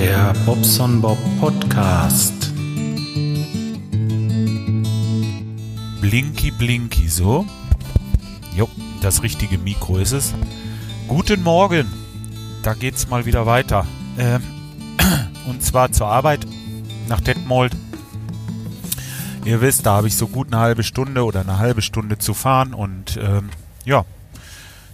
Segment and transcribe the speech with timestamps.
[0.00, 2.52] Der Bobson Bob Podcast.
[6.00, 7.44] Blinky Blinky, so.
[8.54, 8.68] Jo,
[9.02, 10.34] das richtige Mikro ist es.
[11.08, 11.88] Guten Morgen.
[12.62, 13.88] Da geht's mal wieder weiter.
[14.16, 14.40] Ähm,
[15.48, 16.46] und zwar zur Arbeit
[17.08, 17.72] nach Detmold.
[19.44, 22.34] Ihr wisst, da habe ich so gut eine halbe Stunde oder eine halbe Stunde zu
[22.34, 23.50] fahren und ähm,
[23.84, 24.04] ja,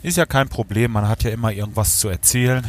[0.02, 0.92] ist ja kein Problem.
[0.92, 2.66] Man hat ja immer irgendwas zu erzählen.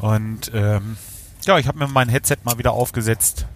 [0.00, 0.96] Und ähm,
[1.44, 3.46] ja, ich habe mir mein Headset mal wieder aufgesetzt.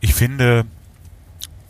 [0.00, 0.64] Ich finde,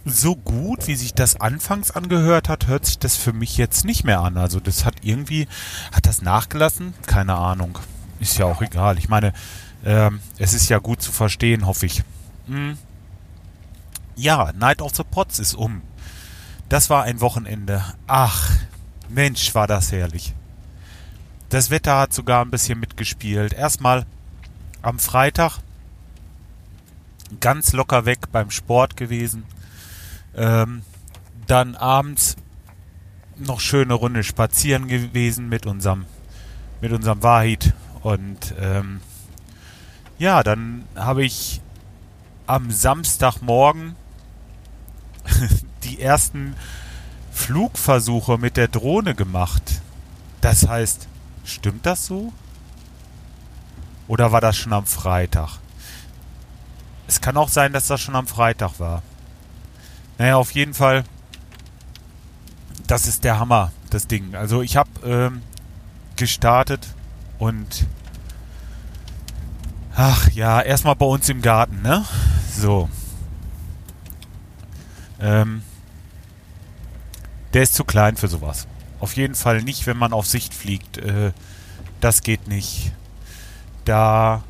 [0.04, 4.04] so gut, wie sich das anfangs angehört hat, hört sich das für mich jetzt nicht
[4.04, 4.36] mehr an.
[4.36, 5.48] Also das hat irgendwie,
[5.92, 6.94] hat das nachgelassen?
[7.06, 7.78] Keine Ahnung.
[8.20, 8.98] Ist ja auch egal.
[8.98, 9.32] Ich meine,
[9.84, 12.02] ähm, es ist ja gut zu verstehen, hoffe ich.
[12.46, 12.78] Hm.
[14.16, 15.82] Ja, Night of the Pots ist um.
[16.68, 17.84] Das war ein Wochenende.
[18.06, 18.50] Ach,
[19.08, 20.34] Mensch, war das herrlich.
[21.48, 23.52] Das Wetter hat sogar ein bisschen mitgespielt.
[23.52, 24.04] Erstmal
[24.82, 25.58] am Freitag
[27.40, 29.44] ganz locker weg beim Sport gewesen.
[30.36, 30.82] Ähm,
[31.46, 32.36] dann abends
[33.36, 36.06] noch schöne Runde spazieren gewesen mit unserem
[36.80, 39.00] mit unserem Wahid und ähm,
[40.18, 41.60] ja, dann habe ich
[42.46, 43.96] am Samstagmorgen
[45.84, 46.54] die ersten
[47.32, 49.80] Flugversuche mit der Drohne gemacht.
[50.40, 51.08] Das heißt,
[51.44, 52.32] Stimmt das so?
[54.06, 55.58] Oder war das schon am Freitag?
[57.06, 59.02] Es kann auch sein, dass das schon am Freitag war.
[60.18, 61.04] Naja, auf jeden Fall,
[62.86, 64.34] das ist der Hammer, das Ding.
[64.34, 65.42] Also ich habe ähm,
[66.16, 66.86] gestartet
[67.38, 67.86] und
[69.94, 72.04] ach ja, erstmal bei uns im Garten, ne?
[72.56, 72.88] So.
[75.20, 75.62] Ähm,
[77.52, 78.66] der ist zu klein für sowas.
[79.00, 80.98] Auf jeden Fall nicht, wenn man auf Sicht fliegt.
[80.98, 81.32] Äh,
[82.00, 82.92] das geht nicht.
[83.84, 84.42] Da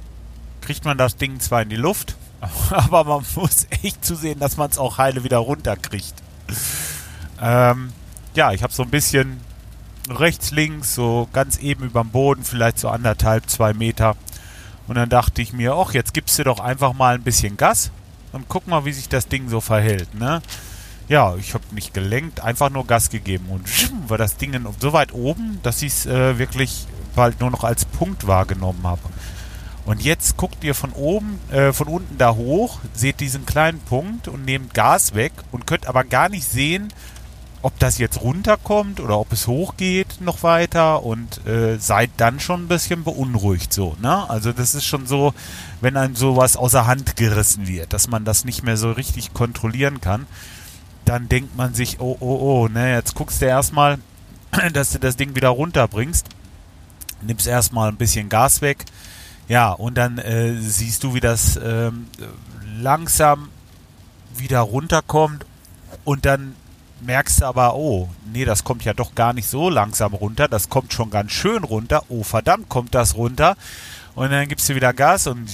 [0.60, 2.16] kriegt man das Ding zwar in die Luft,
[2.70, 6.14] aber man muss echt zusehen, dass man es auch heile wieder runterkriegt.
[7.40, 7.92] Ähm,
[8.34, 9.40] ja, ich habe so ein bisschen
[10.08, 14.16] rechts, links, so ganz eben über dem Boden, vielleicht so anderthalb, zwei Meter.
[14.86, 17.90] Und dann dachte ich mir, ach, jetzt gibst du doch einfach mal ein bisschen Gas
[18.32, 20.14] und guck mal, wie sich das Ding so verhält.
[20.14, 20.40] Ne?
[21.08, 23.66] Ja, ich habe nicht gelenkt, einfach nur Gas gegeben und
[24.10, 27.86] war das Ding so weit oben, dass ich es äh, wirklich bald nur noch als
[27.86, 29.00] Punkt wahrgenommen habe.
[29.86, 34.28] Und jetzt guckt ihr von oben, äh, von unten da hoch, seht diesen kleinen Punkt
[34.28, 36.92] und nehmt Gas weg und könnt aber gar nicht sehen,
[37.62, 42.64] ob das jetzt runterkommt oder ob es hochgeht noch weiter und äh, seid dann schon
[42.64, 44.28] ein bisschen beunruhigt so, ne?
[44.28, 45.32] Also das ist schon so,
[45.80, 50.02] wenn einem sowas außer Hand gerissen wird, dass man das nicht mehr so richtig kontrollieren
[50.02, 50.26] kann
[51.08, 53.98] dann denkt man sich, oh, oh, oh, ne, jetzt guckst du erstmal,
[54.72, 56.26] dass du das Ding wieder runterbringst.
[57.22, 58.84] Nimmst erstmal ein bisschen Gas weg.
[59.48, 62.06] Ja, und dann äh, siehst du, wie das ähm,
[62.78, 63.48] langsam
[64.36, 65.46] wieder runterkommt
[66.04, 66.54] und dann
[67.00, 70.68] merkst du aber, oh, nee, das kommt ja doch gar nicht so langsam runter, das
[70.68, 72.02] kommt schon ganz schön runter.
[72.08, 73.56] Oh, verdammt, kommt das runter.
[74.14, 75.48] Und dann gibst du wieder Gas und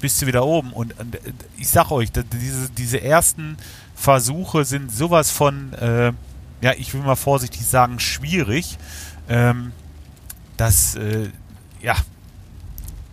[0.00, 0.72] bist du wieder oben.
[0.72, 1.18] Und, und
[1.56, 3.56] ich sag euch, diese, diese ersten
[3.94, 6.12] Versuche sind sowas von, äh,
[6.60, 8.78] ja, ich will mal vorsichtig sagen, schwierig.
[9.28, 9.72] Ähm,
[10.56, 11.30] das, äh,
[11.80, 11.96] ja,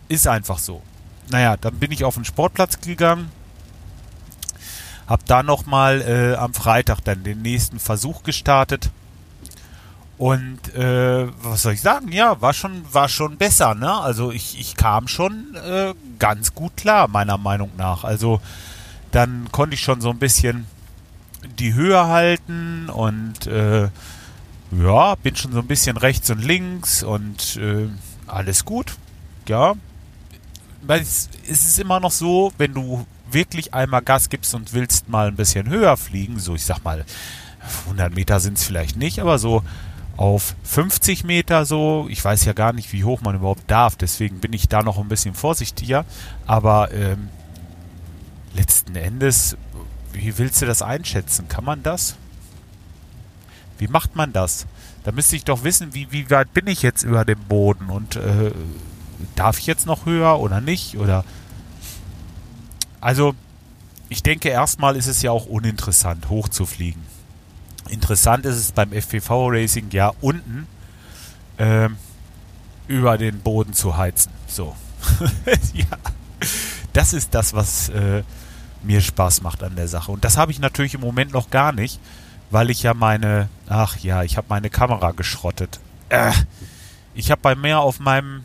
[0.08, 0.81] ist einfach so.
[1.30, 3.31] Naja, dann bin ich auf den Sportplatz gegangen,
[5.08, 8.92] hab da nochmal äh, am Freitag dann den nächsten Versuch gestartet.
[10.18, 12.12] Und äh, was soll ich sagen?
[12.12, 13.92] Ja, war schon, war schon besser, ne?
[13.92, 18.03] Also ich, ich kam schon äh, ganz gut klar, meiner Meinung nach.
[18.03, 18.40] Also
[19.12, 20.68] dann konnte ich schon so ein bisschen
[21.59, 23.90] die Höhe halten und äh,
[24.72, 27.88] ja, bin schon so ein bisschen rechts und links und äh,
[28.28, 28.96] alles gut.
[29.47, 29.75] Ja.
[30.81, 35.27] Weil es, ist immer noch so, wenn du wirklich einmal Gas gibst und willst mal
[35.27, 37.06] ein bisschen höher fliegen, so ich sag mal,
[37.86, 39.63] 100 Meter sind es vielleicht nicht, aber so
[40.18, 44.39] auf 50 Meter so, ich weiß ja gar nicht, wie hoch man überhaupt darf, deswegen
[44.39, 46.06] bin ich da noch ein bisschen vorsichtiger,
[46.45, 47.30] aber ähm,
[48.54, 49.56] letzten Endes
[50.13, 51.48] wie willst du das einschätzen?
[51.48, 52.16] Kann man das?
[53.78, 54.68] Wie macht man das?
[55.04, 58.16] Da müsste ich doch wissen, wie, wie weit bin ich jetzt über dem Boden und
[58.16, 58.52] äh,
[59.36, 60.98] darf ich jetzt noch höher oder nicht?
[60.98, 61.25] Oder
[63.00, 63.34] also,
[64.10, 67.02] ich denke, erstmal ist es ja auch uninteressant, hochzufliegen.
[67.90, 70.68] Interessant ist es beim FPV Racing ja unten
[71.57, 71.90] äh,
[72.88, 74.31] über den Boden zu heizen.
[74.48, 74.75] So.
[75.74, 75.86] ja.
[76.94, 78.24] Das ist das, was äh,
[78.83, 80.12] mir Spaß macht an der Sache.
[80.12, 82.00] Und das habe ich natürlich im Moment noch gar nicht,
[82.50, 85.80] weil ich ja meine, ach ja, ich habe meine Kamera geschrottet.
[86.10, 86.31] Äh,
[87.13, 88.44] ich habe bei mir auf meinem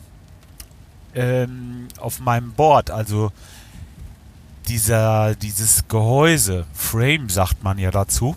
[1.15, 3.31] ähm, auf meinem Board, also
[4.67, 8.35] dieser, dieses Gehäuse, Frame sagt man ja dazu,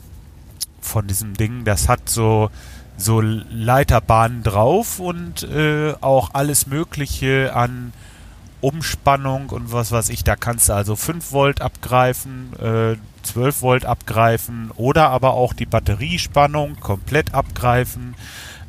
[0.81, 2.51] von diesem Ding, das hat so,
[2.97, 7.93] so Leiterbahnen drauf und äh, auch alles Mögliche an
[8.61, 10.25] Umspannung und was weiß ich.
[10.25, 15.67] Da kannst du also 5 Volt abgreifen, äh, 12 Volt abgreifen oder aber auch die
[15.67, 18.15] Batteriespannung komplett abgreifen.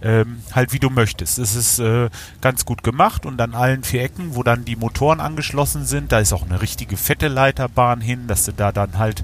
[0.04, 1.38] Ähm, halt wie du möchtest.
[1.38, 2.10] Es ist äh,
[2.42, 6.18] ganz gut gemacht und an allen vier Ecken, wo dann die Motoren angeschlossen sind, da
[6.18, 9.24] ist auch eine richtige fette Leiterbahn hin, dass du da dann halt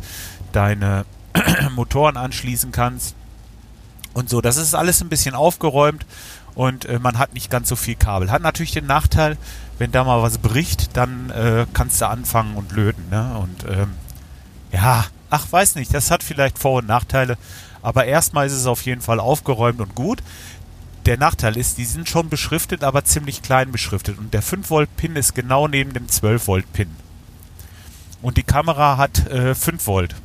[0.51, 1.05] deine
[1.75, 3.15] Motoren anschließen kannst.
[4.17, 6.03] Und so, das ist alles ein bisschen aufgeräumt
[6.55, 8.31] und äh, man hat nicht ganz so viel Kabel.
[8.31, 9.37] Hat natürlich den Nachteil,
[9.77, 13.03] wenn da mal was bricht, dann äh, kannst du anfangen und löten.
[13.11, 13.37] Ne?
[13.37, 13.91] Und ähm,
[14.71, 17.37] ja, ach, weiß nicht, das hat vielleicht Vor- und Nachteile.
[17.83, 20.23] Aber erstmal ist es auf jeden Fall aufgeräumt und gut
[21.05, 24.17] der Nachteil ist, die sind schon beschriftet, aber ziemlich klein beschriftet.
[24.17, 26.89] Und der 5-Volt-Pin ist genau neben dem 12-Volt-Pin.
[28.23, 30.15] Und die Kamera hat äh, 5 Volt.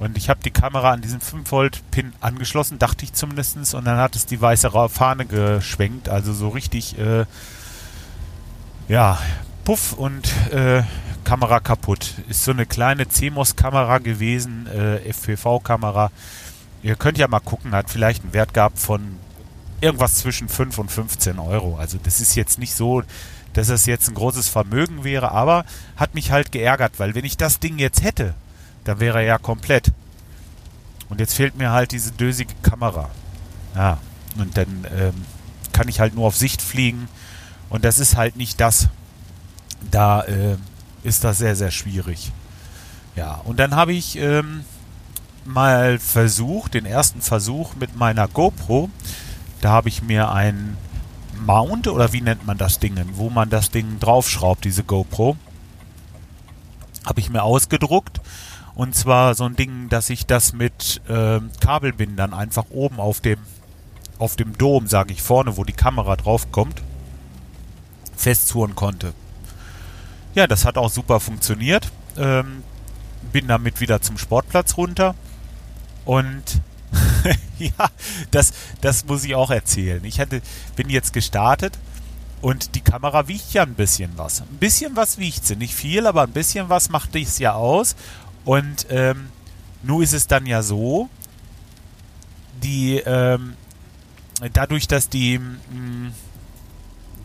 [0.00, 3.74] Und ich habe die Kamera an diesen 5-Volt-Pin angeschlossen, dachte ich zumindest.
[3.74, 6.08] Und dann hat es die weiße Fahne geschwenkt.
[6.08, 7.26] Also so richtig, äh,
[8.88, 9.18] ja,
[9.64, 10.82] Puff und äh,
[11.24, 12.14] Kamera kaputt.
[12.30, 16.10] Ist so eine kleine CMOS-Kamera gewesen, äh, FPV-Kamera.
[16.82, 19.18] Ihr könnt ja mal gucken, hat vielleicht einen Wert gehabt von
[19.82, 21.76] irgendwas zwischen 5 und 15 Euro.
[21.76, 23.02] Also das ist jetzt nicht so,
[23.52, 25.66] dass es jetzt ein großes Vermögen wäre, aber
[25.96, 28.34] hat mich halt geärgert, weil wenn ich das Ding jetzt hätte,
[28.84, 29.92] dann wäre er ja komplett.
[31.08, 33.10] Und jetzt fehlt mir halt diese dösige Kamera.
[33.74, 33.98] Ja,
[34.36, 35.24] und dann ähm,
[35.72, 37.08] kann ich halt nur auf Sicht fliegen
[37.68, 38.88] und das ist halt nicht das.
[39.90, 40.56] Da äh,
[41.02, 42.32] ist das sehr, sehr schwierig.
[43.16, 44.64] Ja, und dann habe ich ähm,
[45.44, 48.90] mal versucht, den ersten Versuch mit meiner GoPro.
[49.60, 50.76] Da habe ich mir ein
[51.44, 55.36] Mount oder wie nennt man das Ding, wo man das Ding draufschraubt, diese GoPro,
[57.04, 58.20] habe ich mir ausgedruckt.
[58.74, 63.38] Und zwar so ein Ding, dass ich das mit äh, Kabelbindern einfach oben auf dem
[64.18, 66.82] auf dem Dom, sage ich vorne, wo die Kamera draufkommt,
[68.16, 69.14] festzurren konnte.
[70.34, 71.90] Ja, das hat auch super funktioniert.
[72.18, 72.62] Ähm,
[73.32, 75.14] bin damit wieder zum Sportplatz runter
[76.04, 76.42] und
[77.58, 77.88] ja,
[78.30, 80.04] das, das muss ich auch erzählen.
[80.04, 80.42] Ich hatte,
[80.76, 81.78] bin jetzt gestartet
[82.42, 84.40] und die Kamera wiegt ja ein bisschen was.
[84.40, 85.56] Ein bisschen was wiegt sie.
[85.56, 87.96] Nicht viel, aber ein bisschen was macht es ja aus.
[88.44, 89.28] Und ähm,
[89.82, 91.10] nun ist es dann ja so,
[92.62, 93.54] die, ähm,
[94.52, 96.14] dadurch, dass die, mh, mm,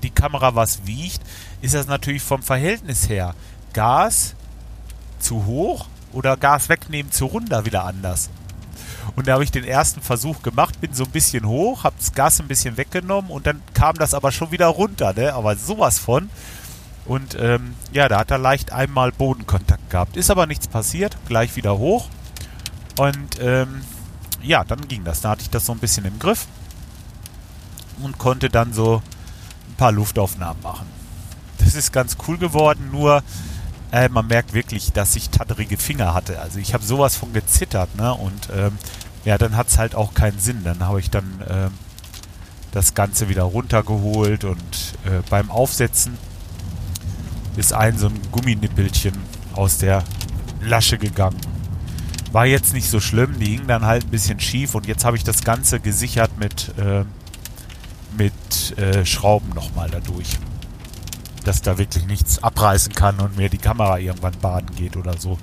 [0.04, 1.22] die Kamera was wiegt,
[1.62, 3.34] ist das natürlich vom Verhältnis her
[3.74, 4.36] Gas
[5.20, 8.30] zu hoch oder Gas wegnehmen zu runter wieder anders.
[9.16, 12.14] Und da habe ich den ersten Versuch gemacht, bin so ein bisschen hoch, habe das
[12.14, 15.34] Gas ein bisschen weggenommen und dann kam das aber schon wieder runter, ne?
[15.34, 16.30] Aber sowas von.
[17.06, 20.18] Und ähm, ja, da hat er leicht einmal Bodenkontakt gehabt.
[20.18, 22.10] Ist aber nichts passiert, gleich wieder hoch.
[22.98, 23.82] Und ähm,
[24.42, 25.22] ja, dann ging das.
[25.22, 26.48] Da hatte ich das so ein bisschen im Griff
[28.02, 29.02] und konnte dann so
[29.70, 30.88] ein paar Luftaufnahmen machen.
[31.60, 33.24] Das ist ganz cool geworden, nur
[33.92, 36.40] äh, man merkt wirklich, dass ich tatterige Finger hatte.
[36.40, 38.14] Also ich habe sowas von gezittert, ne?
[38.14, 38.78] Und ähm,
[39.24, 40.64] ja, dann hat es halt auch keinen Sinn.
[40.64, 41.72] Dann habe ich dann ähm,
[42.72, 44.60] das Ganze wieder runtergeholt und
[45.06, 46.18] äh, beim Aufsetzen
[47.56, 49.14] ist ein so ein Gumminippelchen
[49.54, 50.04] aus der
[50.62, 51.40] Lasche gegangen.
[52.34, 55.16] War jetzt nicht so schlimm, die hing dann halt ein bisschen schief und jetzt habe
[55.16, 57.06] ich das Ganze gesichert mit, äh,
[58.18, 60.38] mit äh, Schrauben nochmal dadurch
[61.46, 65.38] dass da wirklich nichts abreißen kann und mir die Kamera irgendwann baden geht oder so.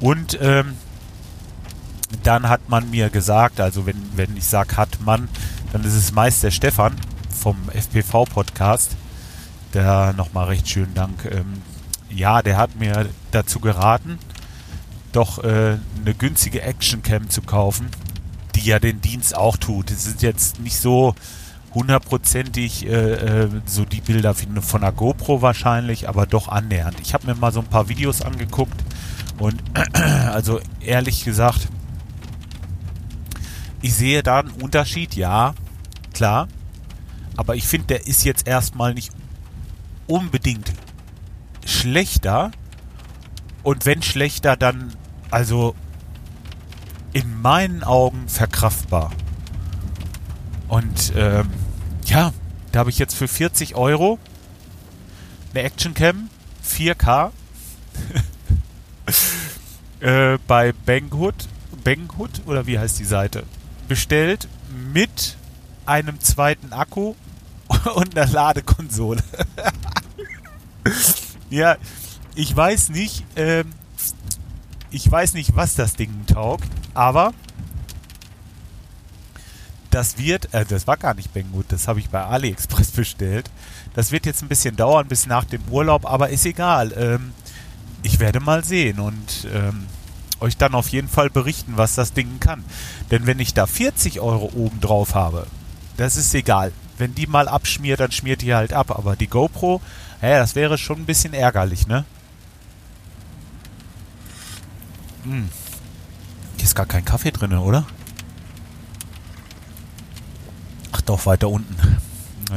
[0.00, 0.74] Und ähm,
[2.22, 5.28] dann hat man mir gesagt, also wenn, wenn ich sage hat man,
[5.72, 6.94] dann ist es meist der Stefan
[7.30, 8.96] vom FPV-Podcast.
[9.74, 11.24] Der nochmal recht schönen Dank.
[11.30, 11.62] Ähm,
[12.10, 14.18] ja, der hat mir dazu geraten,
[15.12, 17.88] doch äh, eine günstige Actioncam zu kaufen,
[18.54, 19.90] die ja den Dienst auch tut.
[19.90, 21.14] Es ist jetzt nicht so
[21.76, 26.98] hundertprozentig äh, äh, so die Bilder von der GoPro wahrscheinlich, aber doch annähernd.
[27.00, 28.82] Ich habe mir mal so ein paar Videos angeguckt
[29.38, 31.68] und also ehrlich gesagt,
[33.82, 35.54] ich sehe da einen Unterschied, ja,
[36.14, 36.48] klar,
[37.36, 39.12] aber ich finde, der ist jetzt erstmal nicht
[40.06, 40.72] unbedingt
[41.66, 42.52] schlechter
[43.62, 44.94] und wenn schlechter, dann
[45.30, 45.74] also
[47.12, 49.10] in meinen Augen verkraftbar.
[50.68, 51.48] Und ähm,
[52.06, 52.32] ja,
[52.72, 54.18] da habe ich jetzt für 40 Euro
[55.52, 56.28] eine Actioncam
[56.64, 57.30] 4K
[60.00, 61.34] äh, bei Banggood,
[61.84, 63.44] Banggood oder wie heißt die Seite,
[63.88, 64.48] bestellt
[64.92, 65.36] mit
[65.84, 67.14] einem zweiten Akku
[67.94, 69.22] und einer Ladekonsole.
[71.50, 71.76] ja,
[72.34, 73.72] ich weiß nicht, ähm,
[74.90, 77.32] ich weiß nicht, was das Ding taugt, aber
[79.96, 83.50] das wird, äh, das war gar nicht Banggood, das habe ich bei AliExpress bestellt.
[83.94, 86.92] Das wird jetzt ein bisschen dauern bis nach dem Urlaub, aber ist egal.
[86.96, 87.32] Ähm,
[88.02, 89.86] ich werde mal sehen und ähm,
[90.40, 92.62] euch dann auf jeden Fall berichten, was das Ding kann.
[93.10, 95.46] Denn wenn ich da 40 Euro oben drauf habe,
[95.96, 96.72] das ist egal.
[96.98, 98.90] Wenn die mal abschmiert, dann schmiert die halt ab.
[98.90, 99.80] Aber die GoPro,
[100.20, 102.04] ja, das wäre schon ein bisschen ärgerlich, ne?
[105.24, 105.48] Hm.
[106.56, 107.86] Hier ist gar kein Kaffee drin, oder?
[110.95, 111.76] Ach doch, weiter unten.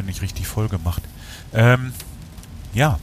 [0.05, 1.01] Nicht richtig voll gemacht.
[1.53, 1.93] Ähm,
[2.73, 2.99] ja,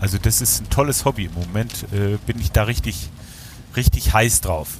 [0.00, 1.26] also das ist ein tolles Hobby.
[1.26, 3.08] Im Moment äh, bin ich da richtig,
[3.76, 4.78] richtig heiß drauf.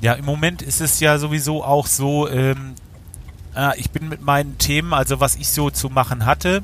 [0.00, 2.74] Ja, im Moment ist es ja sowieso auch so, ähm,
[3.54, 6.62] äh, ich bin mit meinen Themen, also was ich so zu machen hatte,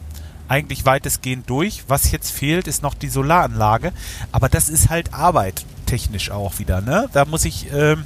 [0.49, 1.85] eigentlich weitestgehend durch.
[1.89, 3.93] Was jetzt fehlt, ist noch die Solaranlage.
[4.31, 7.09] Aber das ist halt Arbeit, technisch auch wieder, ne?
[7.13, 8.05] Da muss ich, ähm,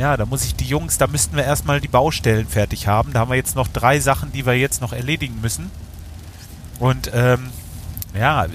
[0.00, 3.12] ja, da muss ich die Jungs, da müssten wir erstmal die Baustellen fertig haben.
[3.12, 5.70] Da haben wir jetzt noch drei Sachen, die wir jetzt noch erledigen müssen.
[6.78, 7.50] Und ähm,
[8.18, 8.46] ja,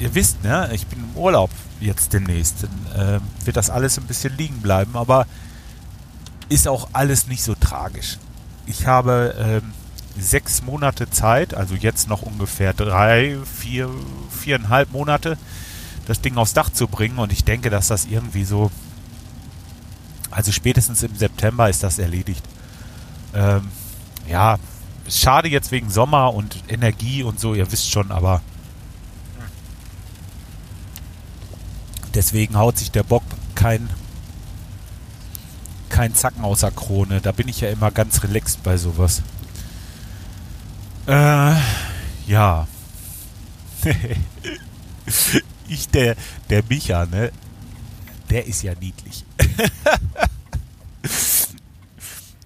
[0.00, 2.64] ihr wisst, ne, ich bin im Urlaub jetzt demnächst.
[2.64, 5.28] Dann äh, wird das alles ein bisschen liegen bleiben, aber
[6.48, 8.18] ist auch alles nicht so tragisch.
[8.66, 9.72] Ich habe ähm,
[10.18, 13.88] sechs Monate Zeit, also jetzt noch ungefähr drei, vier,
[14.30, 15.38] viereinhalb Monate,
[16.08, 18.72] das Ding aufs Dach zu bringen und ich denke, dass das irgendwie so
[20.38, 22.44] also spätestens im September ist das erledigt.
[23.34, 23.72] Ähm,
[24.28, 24.56] ja,
[25.08, 28.40] schade jetzt wegen Sommer und Energie und so, ihr wisst schon, aber
[32.14, 33.24] deswegen haut sich der Bock
[33.56, 33.90] kein
[35.88, 37.20] kein Zacken außer Krone.
[37.20, 39.22] Da bin ich ja immer ganz relaxed bei sowas.
[41.08, 41.56] Äh,
[42.28, 42.68] ja.
[45.66, 46.14] ich, der,
[46.48, 47.32] der Micha, ne?
[48.30, 49.24] Der ist ja niedlich.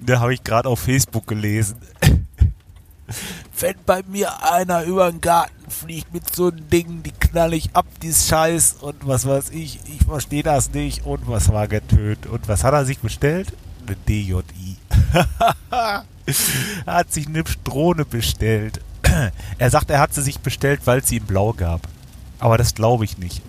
[0.00, 1.76] da habe ich gerade auf Facebook gelesen.
[3.58, 7.74] Wenn bei mir einer über den Garten fliegt mit so einem Ding, die knall ich
[7.74, 12.26] ab, die Scheiß und was weiß ich, ich verstehe das nicht und was war getötet
[12.26, 13.52] und was hat er sich bestellt?
[13.86, 14.76] Eine DJI.
[16.86, 18.80] hat sich eine Drohne bestellt.
[19.58, 21.88] er sagt, er hat sie sich bestellt, weil sie ihm blau gab.
[22.38, 23.42] Aber das glaube ich nicht.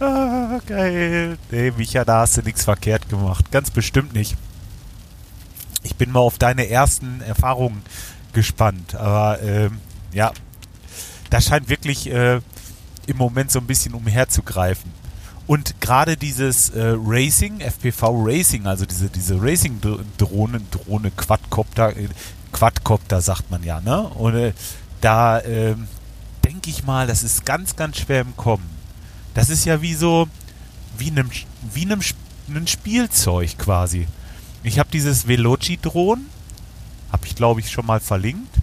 [0.00, 1.38] Ah, geil.
[1.50, 3.50] Nee, Micha, da hast du nichts verkehrt gemacht.
[3.50, 4.36] Ganz bestimmt nicht.
[5.82, 7.82] Ich bin mal auf deine ersten Erfahrungen
[8.32, 8.94] gespannt.
[8.94, 9.78] Aber ähm,
[10.12, 10.32] ja,
[11.30, 12.40] das scheint wirklich äh,
[13.06, 14.90] im Moment so ein bisschen umherzugreifen.
[15.46, 22.08] Und gerade dieses äh, Racing, FPV Racing, also diese, diese Racing-Drohne, Drohne, Quadcopter, äh,
[22.52, 24.02] Quadcopter sagt man ja, ne?
[24.02, 24.52] Und äh,
[25.00, 25.74] da äh,
[26.44, 28.71] denke ich mal, das ist ganz, ganz schwer im Kommen.
[29.34, 30.28] Das ist ja wie so,
[30.98, 31.30] wie einem,
[31.72, 32.00] wie einem,
[32.48, 34.06] einem Spielzeug quasi.
[34.62, 36.26] Ich habe dieses Veloci-Drohnen,
[37.10, 38.56] habe ich glaube ich schon mal verlinkt.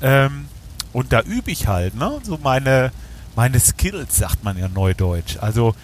[0.00, 0.46] Ähm,
[0.92, 2.20] und da übe ich halt, ne?
[2.22, 2.92] So meine,
[3.36, 5.38] meine Skills, sagt man ja neudeutsch.
[5.40, 5.74] Also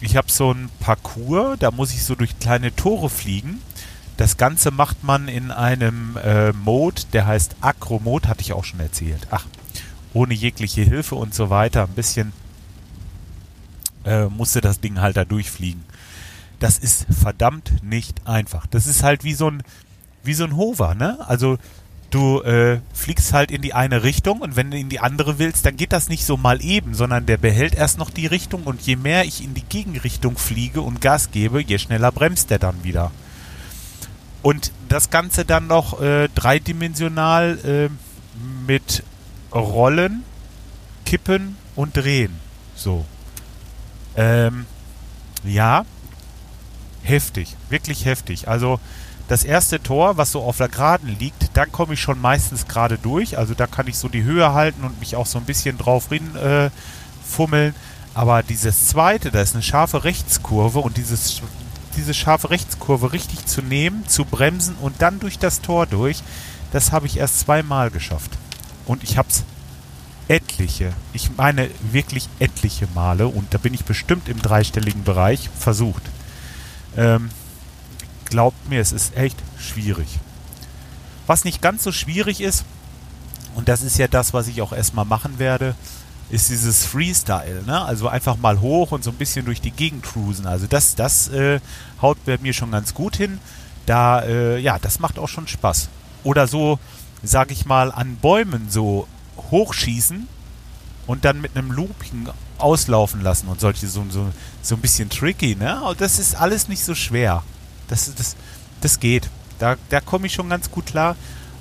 [0.00, 3.60] ich habe so ein Parcours, da muss ich so durch kleine Tore fliegen.
[4.16, 8.80] Das Ganze macht man in einem äh, Mode, der heißt Acro-Mode, hatte ich auch schon
[8.80, 9.26] erzählt.
[9.30, 9.44] Ach,
[10.12, 11.82] ohne jegliche Hilfe und so weiter.
[11.82, 12.32] Ein bisschen
[14.04, 15.84] äh, musste das Ding halt da durchfliegen.
[16.60, 18.66] Das ist verdammt nicht einfach.
[18.66, 19.62] Das ist halt wie so ein,
[20.22, 21.18] wie so ein Hover, ne?
[21.26, 21.58] Also
[22.10, 25.66] du äh, fliegst halt in die eine Richtung und wenn du in die andere willst,
[25.66, 28.80] dann geht das nicht so mal eben, sondern der behält erst noch die Richtung und
[28.82, 32.84] je mehr ich in die Gegenrichtung fliege und Gas gebe, je schneller bremst der dann
[32.84, 33.10] wieder.
[34.42, 37.88] Und das Ganze dann noch äh, dreidimensional äh,
[38.66, 39.02] mit
[39.52, 40.22] Rollen,
[41.04, 42.34] Kippen und Drehen.
[42.76, 43.04] So.
[44.16, 44.66] Ähm,
[45.44, 45.84] ja,
[47.02, 48.48] heftig, wirklich heftig.
[48.48, 48.80] Also
[49.28, 52.98] das erste Tor, was so auf der Geraden liegt, da komme ich schon meistens gerade
[52.98, 53.38] durch.
[53.38, 56.10] Also da kann ich so die Höhe halten und mich auch so ein bisschen drauf
[56.10, 56.70] rin äh,
[57.26, 57.74] fummeln.
[58.12, 61.42] Aber dieses zweite, da ist eine scharfe Rechtskurve und dieses,
[61.96, 66.22] diese scharfe Rechtskurve richtig zu nehmen, zu bremsen und dann durch das Tor durch,
[66.70, 68.32] das habe ich erst zweimal geschafft.
[68.86, 69.44] Und ich habe es
[70.28, 76.02] etliche, ich meine wirklich etliche Male, und da bin ich bestimmt im dreistelligen Bereich, versucht.
[76.96, 77.30] Ähm,
[78.26, 80.08] glaubt mir, es ist echt schwierig.
[81.26, 82.64] Was nicht ganz so schwierig ist,
[83.54, 85.74] und das ist ja das, was ich auch erstmal machen werde,
[86.30, 87.82] ist dieses Freestyle, ne?
[87.82, 90.46] Also einfach mal hoch und so ein bisschen durch die Gegend cruisen.
[90.46, 91.60] Also das, das äh,
[92.00, 93.38] haut bei mir schon ganz gut hin.
[93.86, 95.88] Da, äh, ja, das macht auch schon Spaß.
[96.24, 96.78] oder so,
[97.22, 99.06] sag ich mal, an Bäumen so
[99.54, 100.26] hochschießen
[101.06, 104.32] und dann mit einem Looping auslaufen lassen und solche so, so,
[104.62, 105.80] so ein bisschen tricky, ne?
[105.82, 107.44] Und das ist alles nicht so schwer.
[107.88, 108.34] Das, das,
[108.80, 109.30] das geht.
[109.60, 111.14] Da, da komme ich schon ganz gut klar.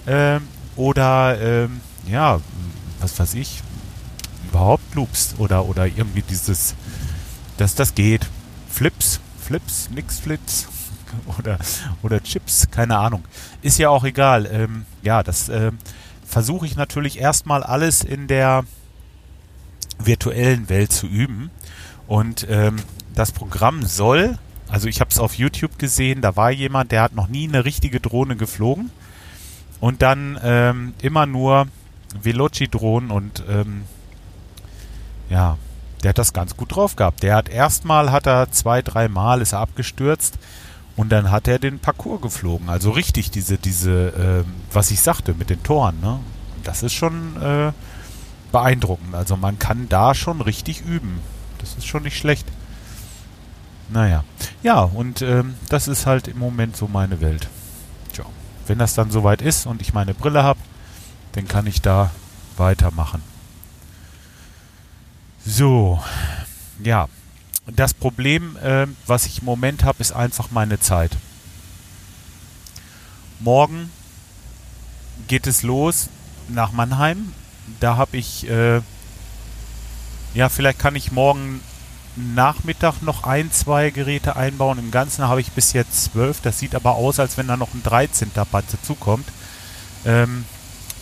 [0.07, 2.39] Ähm, oder, ähm, ja,
[2.99, 3.61] was weiß ich,
[4.49, 6.73] überhaupt Loops oder, oder irgendwie dieses,
[7.57, 8.25] dass das geht.
[8.69, 10.67] Flips, Flips, nix Flips
[11.37, 11.59] oder,
[12.01, 13.23] oder Chips, keine Ahnung.
[13.61, 14.47] Ist ja auch egal.
[14.51, 15.77] Ähm, ja, das ähm,
[16.25, 18.65] versuche ich natürlich erstmal alles in der
[19.99, 21.51] virtuellen Welt zu üben.
[22.07, 22.77] Und ähm,
[23.15, 24.37] das Programm soll,
[24.67, 27.65] also ich habe es auf YouTube gesehen, da war jemand, der hat noch nie eine
[27.65, 28.91] richtige Drohne geflogen
[29.79, 31.67] und dann ähm, immer nur
[32.21, 33.83] Veloci-Drohnen und ähm,
[35.29, 35.57] ja,
[36.03, 37.23] der hat das ganz gut drauf gehabt.
[37.23, 40.37] Der hat erstmal hat er zwei, dreimal ist er abgestürzt
[40.95, 42.69] und dann hat er den Parcours geflogen.
[42.69, 46.19] Also richtig diese, diese, äh, was ich sagte mit den Toren, ne?
[46.63, 47.71] Das ist schon äh,
[48.51, 49.15] beeindruckend.
[49.15, 51.19] Also man kann da schon richtig üben.
[51.57, 52.47] Das ist schon nicht schlecht.
[53.89, 54.23] Naja.
[54.61, 57.49] Ja, und ähm, das ist halt im Moment so meine Welt.
[58.13, 58.25] Tja.
[58.67, 60.59] Wenn das dann soweit ist und ich meine Brille habe,
[61.33, 62.11] dann kann ich da
[62.55, 63.21] weitermachen.
[65.45, 66.01] So,
[66.81, 67.07] ja.
[67.65, 71.15] Das Problem, äh, was ich im Moment habe, ist einfach meine Zeit.
[73.39, 73.89] Morgen
[75.27, 76.09] geht es los
[76.49, 77.33] nach Mannheim.
[77.79, 78.81] Da habe ich, äh,
[80.33, 81.61] ja, vielleicht kann ich morgen
[82.15, 84.77] Nachmittag noch ein, zwei Geräte einbauen.
[84.77, 86.41] Im Ganzen habe ich bis jetzt zwölf.
[86.41, 88.31] Das sieht aber aus, als wenn da noch ein 13.
[88.51, 89.27] Band dazukommt.
[90.05, 90.45] Ähm,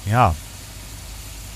[0.05, 0.35] ja,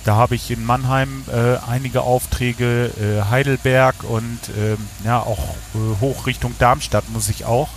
[0.05, 6.00] da habe ich in Mannheim äh, einige Aufträge, äh, Heidelberg und äh, ja auch äh,
[6.00, 7.69] hoch Richtung Darmstadt muss ich auch.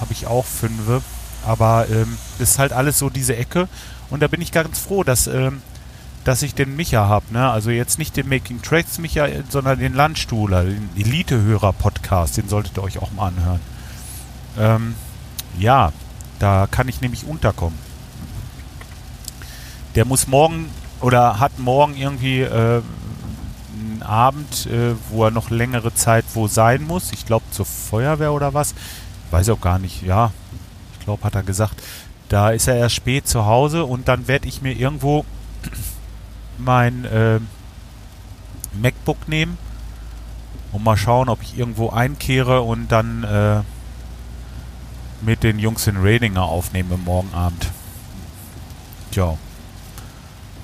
[0.00, 1.02] Habe ich auch fünf.
[1.46, 3.68] Aber ähm, ist halt alles so diese Ecke.
[4.10, 5.62] Und da bin ich ganz froh, dass, ähm,
[6.24, 7.26] dass ich den Micha habe.
[7.30, 7.48] Ne?
[7.48, 12.36] Also jetzt nicht den Making Tracks Micha, sondern den Landstuhler, den Elite-Hörer-Podcast.
[12.36, 13.60] Den solltet ihr euch auch mal anhören.
[14.58, 14.94] Ähm,
[15.56, 15.92] ja,
[16.40, 17.78] da kann ich nämlich unterkommen.
[19.94, 20.68] Der muss morgen
[21.00, 22.82] oder hat morgen irgendwie äh,
[23.72, 27.12] einen Abend, äh, wo er noch längere Zeit wo sein muss.
[27.12, 28.74] Ich glaube zur Feuerwehr oder was.
[29.30, 30.02] Weiß auch gar nicht.
[30.02, 30.32] Ja,
[30.98, 31.82] ich glaube, hat er gesagt.
[32.28, 35.24] Da ist er erst spät zu Hause und dann werde ich mir irgendwo
[36.58, 37.40] mein äh,
[38.80, 39.56] MacBook nehmen
[40.72, 43.60] und mal schauen, ob ich irgendwo einkehre und dann äh,
[45.24, 47.70] mit den Jungs in Radinger aufnehme morgen Abend.
[49.10, 49.38] Tja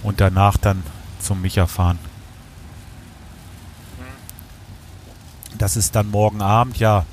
[0.05, 0.85] und danach dann
[1.19, 1.99] zum Micha fahren.
[5.59, 7.05] Das ist dann morgen Abend, ja.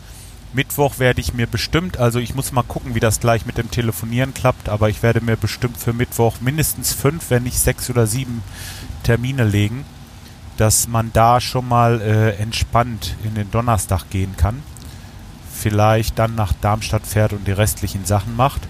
[0.54, 3.72] Mittwoch werde ich mir bestimmt, also ich muss mal gucken, wie das gleich mit dem
[3.72, 8.06] Telefonieren klappt, aber ich werde mir bestimmt für Mittwoch mindestens fünf, wenn nicht sechs oder
[8.06, 8.44] sieben
[9.04, 9.86] Termine legen,
[10.58, 14.62] dass man da schon mal äh, entspannt in den Donnerstag gehen kann.
[15.54, 18.68] Vielleicht dann nach Darmstadt fährt und die restlichen Sachen macht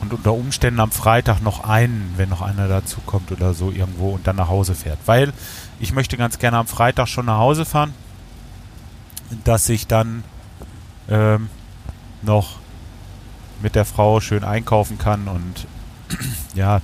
[0.00, 4.10] und unter Umständen am Freitag noch einen, wenn noch einer dazu kommt oder so irgendwo
[4.10, 4.98] und dann nach Hause fährt.
[5.06, 5.32] Weil
[5.80, 7.94] ich möchte ganz gerne am Freitag schon nach Hause fahren,
[9.44, 10.24] dass ich dann
[11.08, 11.48] ähm,
[12.22, 12.56] noch
[13.60, 15.66] mit der Frau schön einkaufen kann und
[16.54, 16.80] ja,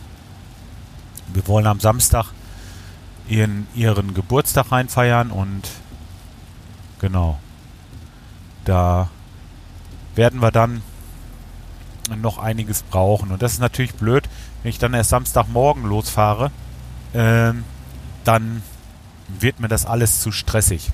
[1.33, 2.27] wir wollen am Samstag
[3.29, 5.63] ihren, ihren Geburtstag reinfeiern und
[6.99, 7.39] genau,
[8.65, 9.09] da
[10.15, 10.83] werden wir dann
[12.21, 13.31] noch einiges brauchen.
[13.31, 14.29] Und das ist natürlich blöd,
[14.63, 16.51] wenn ich dann erst Samstagmorgen losfahre,
[17.15, 17.65] ähm,
[18.25, 18.63] dann
[19.29, 20.91] wird mir das alles zu stressig.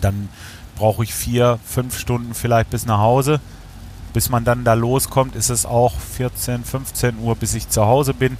[0.00, 0.28] Dann
[0.76, 3.40] brauche ich vier, fünf Stunden vielleicht bis nach Hause.
[4.12, 8.14] Bis man dann da loskommt, ist es auch 14, 15 Uhr, bis ich zu Hause
[8.14, 8.38] bin.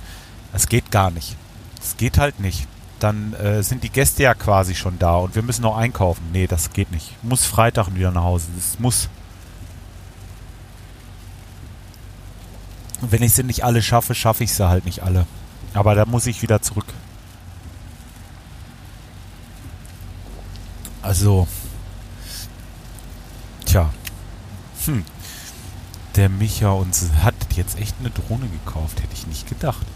[0.52, 1.37] Das geht gar nicht.
[1.78, 2.66] Das geht halt nicht.
[3.00, 6.22] Dann äh, sind die Gäste ja quasi schon da und wir müssen noch einkaufen.
[6.33, 7.12] Nee, das geht nicht.
[7.22, 8.46] Ich muss Freitag wieder nach Hause.
[8.57, 9.09] Das muss.
[13.00, 15.26] Und wenn ich sie nicht alle schaffe, schaffe ich sie halt nicht alle.
[15.74, 16.87] Aber da muss ich wieder zurück.
[21.02, 21.46] Also,
[23.64, 23.90] tja,
[24.84, 25.04] hm,
[26.16, 29.87] der Micha uns hat jetzt echt eine Drohne gekauft, hätte ich nicht gedacht.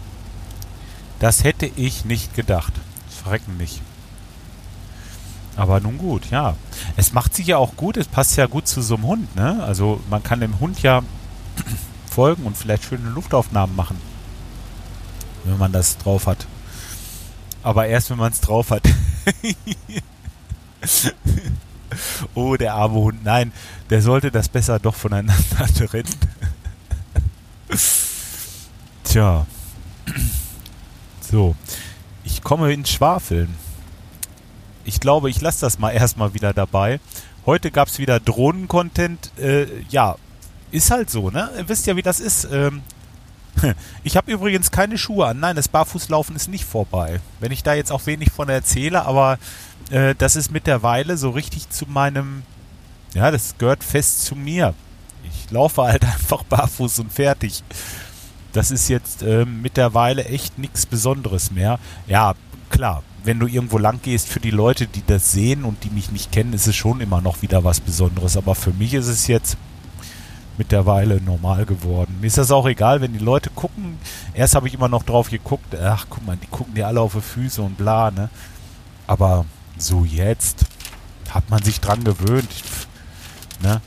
[1.19, 2.73] Das hätte ich nicht gedacht.
[3.09, 3.81] Verrecken nicht.
[5.55, 6.55] Aber nun gut, ja.
[6.95, 9.61] Es macht sich ja auch gut, es passt ja gut zu so einem Hund, ne?
[9.63, 11.01] Also man kann dem Hund ja
[12.13, 13.99] folgen und vielleicht schöne Luftaufnahmen machen.
[15.43, 16.45] Wenn man das drauf hat.
[17.63, 18.83] Aber erst, wenn man es drauf hat.
[22.35, 23.23] oh, der arme Hund.
[23.23, 23.51] Nein,
[23.89, 26.15] der sollte das besser doch voneinander trennen.
[29.03, 29.45] Tja.
[31.19, 31.55] So.
[32.23, 33.53] Ich komme ins Schwafeln.
[34.85, 36.99] Ich glaube, ich lasse das mal erstmal wieder dabei.
[37.45, 39.31] Heute gab es wieder Drohnen-Content.
[39.37, 40.15] Äh, ja,
[40.73, 41.49] ist halt so, ne?
[41.57, 42.47] Ihr wisst ja, wie das ist.
[42.51, 42.81] Ähm,
[44.03, 45.39] ich habe übrigens keine Schuhe an.
[45.39, 47.19] Nein, das Barfußlaufen ist nicht vorbei.
[47.39, 49.37] Wenn ich da jetzt auch wenig von erzähle, aber
[49.91, 52.41] äh, das ist mittlerweile so richtig zu meinem,
[53.13, 54.73] ja, das gehört fest zu mir.
[55.23, 57.63] Ich laufe halt einfach barfuß und fertig.
[58.51, 61.79] Das ist jetzt äh, mittlerweile echt nichts Besonderes mehr.
[62.07, 62.33] Ja,
[62.69, 66.11] klar, wenn du irgendwo lang gehst, für die Leute, die das sehen und die mich
[66.11, 68.37] nicht kennen, ist es schon immer noch wieder was Besonderes.
[68.37, 69.57] Aber für mich ist es jetzt
[70.57, 72.17] mittlerweile normal geworden.
[72.21, 73.97] Mir ist das auch egal, wenn die Leute gucken.
[74.33, 77.13] Erst habe ich immer noch drauf geguckt, ach guck mal, die gucken dir alle auf
[77.13, 78.29] die Füße und bla, ne?
[79.07, 79.45] Aber
[79.77, 80.65] so jetzt
[81.29, 82.49] hat man sich dran gewöhnt.
[83.61, 83.81] Ne?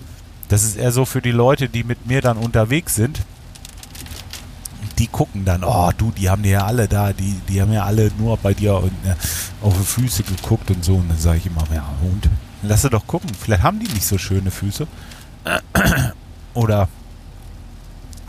[0.48, 3.20] Das ist eher so für die Leute, die mit mir dann unterwegs sind
[4.98, 8.10] die gucken dann, oh du, die haben ja alle da, die, die haben ja alle
[8.18, 9.14] nur bei dir und, äh,
[9.62, 10.94] auf die Füße geguckt und so.
[10.94, 12.28] Und dann sage ich immer, ja, und
[12.62, 14.86] lass sie doch gucken, vielleicht haben die nicht so schöne Füße.
[16.56, 16.88] Oder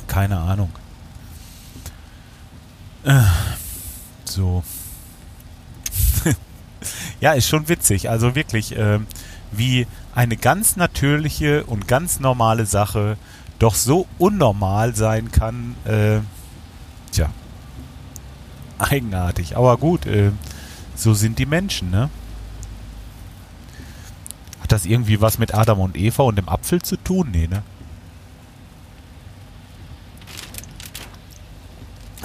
[0.07, 0.69] keine Ahnung.
[4.25, 4.63] So.
[7.21, 8.09] ja, ist schon witzig.
[8.09, 8.99] Also wirklich, äh,
[9.51, 13.17] wie eine ganz natürliche und ganz normale Sache
[13.59, 16.19] doch so unnormal sein kann, äh,
[17.11, 17.29] Tja.
[18.77, 19.55] Eigenartig.
[19.55, 20.31] Aber gut, äh,
[20.95, 22.09] so sind die Menschen, ne?
[24.61, 27.29] Hat das irgendwie was mit Adam und Eva und dem Apfel zu tun?
[27.31, 27.63] Nee, ne?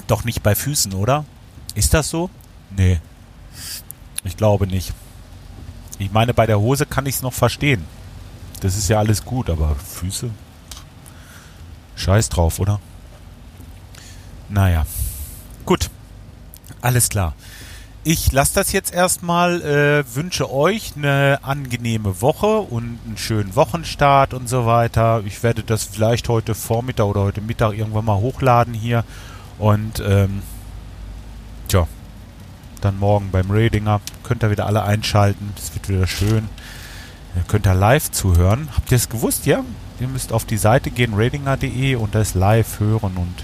[0.07, 1.25] Doch nicht bei Füßen, oder?
[1.75, 2.29] Ist das so?
[2.69, 2.99] Nee.
[4.23, 4.93] Ich glaube nicht.
[5.99, 7.85] Ich meine, bei der Hose kann ich es noch verstehen.
[8.61, 10.29] Das ist ja alles gut, aber Füße?
[11.95, 12.79] Scheiß drauf, oder?
[14.49, 14.85] Naja.
[15.65, 15.89] Gut.
[16.81, 17.33] Alles klar.
[18.05, 24.33] Ich lasse das jetzt erstmal, äh, wünsche euch eine angenehme Woche und einen schönen Wochenstart
[24.33, 25.23] und so weiter.
[25.25, 29.05] Ich werde das vielleicht heute Vormittag oder heute Mittag irgendwann mal hochladen hier.
[29.57, 30.41] Und ähm,
[31.67, 31.87] tja,
[32.81, 35.53] dann morgen beim Radinger könnt ihr wieder alle einschalten.
[35.57, 36.49] Es wird wieder schön.
[37.35, 38.69] Ihr könnt da live zuhören.
[38.75, 39.63] Habt ihr es gewusst, ja?
[39.99, 43.43] Ihr müsst auf die Seite gehen, radinger.de und das live hören und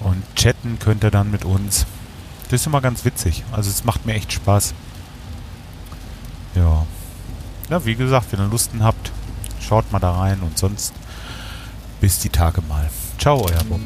[0.00, 1.86] und chatten könnt ihr dann mit uns.
[2.44, 3.42] Das ist immer ganz witzig.
[3.52, 4.74] Also es macht mir echt Spaß.
[6.54, 6.86] Ja.
[7.70, 9.12] Ja, wie gesagt, wenn ihr Lusten habt,
[9.60, 10.92] schaut mal da rein und sonst
[12.00, 12.90] bis die Tage mal.
[13.18, 13.80] Ciao, euer Bob.